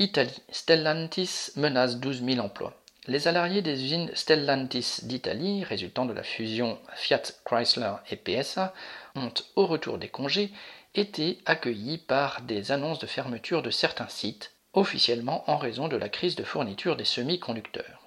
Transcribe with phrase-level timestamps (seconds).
[0.00, 0.42] Italie.
[0.52, 2.80] Stellantis menace 12 000 emplois.
[3.08, 8.74] Les salariés des usines Stellantis d'Italie, résultant de la fusion Fiat Chrysler et PSA,
[9.16, 10.52] ont, au retour des congés,
[10.94, 16.08] été accueillis par des annonces de fermeture de certains sites, officiellement en raison de la
[16.08, 18.06] crise de fourniture des semi-conducteurs.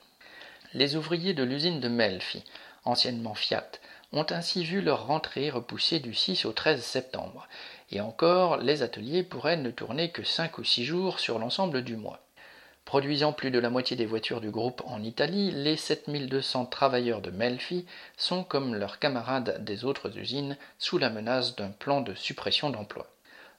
[0.73, 2.45] Les ouvriers de l'usine de Melfi,
[2.85, 3.71] anciennement Fiat,
[4.13, 7.47] ont ainsi vu leur rentrée repoussée du 6 au 13 septembre,
[7.91, 11.95] et encore les ateliers pourraient ne tourner que 5 ou 6 jours sur l'ensemble du
[11.95, 12.19] mois.
[12.85, 17.31] Produisant plus de la moitié des voitures du groupe en Italie, les 7200 travailleurs de
[17.31, 17.85] Melfi
[18.17, 23.07] sont, comme leurs camarades des autres usines, sous la menace d'un plan de suppression d'emplois.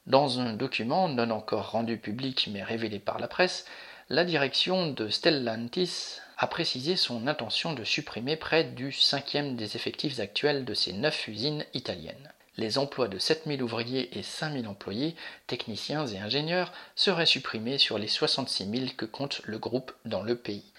[0.06, 3.64] Dans un document non encore rendu public mais révélé par la presse,
[4.12, 10.20] la direction de Stellantis a précisé son intention de supprimer près du cinquième des effectifs
[10.20, 12.30] actuels de ses neuf usines italiennes.
[12.58, 15.16] Les emplois de 7000 ouvriers et 5000 employés,
[15.46, 20.36] techniciens et ingénieurs, seraient supprimés sur les 66 000 que compte le groupe dans le
[20.36, 20.71] pays.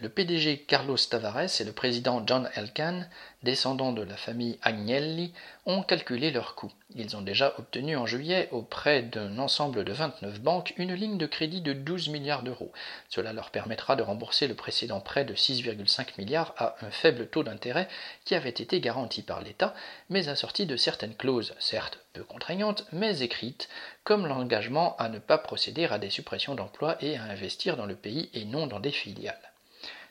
[0.00, 3.10] Le PDG Carlos Tavares et le président John Elkann,
[3.42, 5.32] descendants de la famille Agnelli,
[5.66, 6.70] ont calculé leurs coûts.
[6.94, 11.26] Ils ont déjà obtenu en juillet, auprès d'un ensemble de 29 banques, une ligne de
[11.26, 12.70] crédit de 12 milliards d'euros.
[13.08, 17.42] Cela leur permettra de rembourser le précédent prêt de 6,5 milliards à un faible taux
[17.42, 17.88] d'intérêt
[18.24, 19.74] qui avait été garanti par l'État,
[20.10, 23.68] mais assorti de certaines clauses, certes peu contraignantes, mais écrites,
[24.04, 27.96] comme l'engagement à ne pas procéder à des suppressions d'emplois et à investir dans le
[27.96, 29.48] pays et non dans des filiales.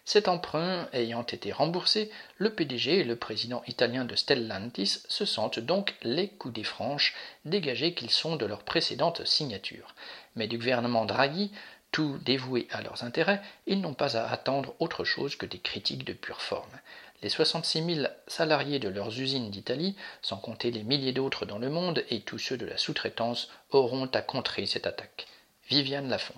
[0.08, 5.60] Cet emprunt ayant été remboursé, le PDG et le président italien de Stellantis se sentent
[5.60, 9.94] donc les coups franches dégagés qu'ils sont de leur précédente signature.
[10.38, 11.52] Mais du gouvernement Draghi,
[11.92, 16.06] tout dévoué à leurs intérêts, ils n'ont pas à attendre autre chose que des critiques
[16.06, 16.80] de pure forme.
[17.22, 21.70] Les 66 000 salariés de leurs usines d'Italie, sans compter les milliers d'autres dans le
[21.70, 25.28] monde et tous ceux de la sous-traitance, auront à contrer cette attaque.
[25.68, 26.36] Viviane Lafont.